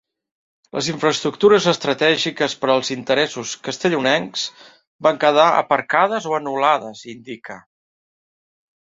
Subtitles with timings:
[0.77, 4.49] Les infraestructures estratègiques per als interessos castellonencs
[5.09, 7.65] van quedar aparcades o anul·lades, indica.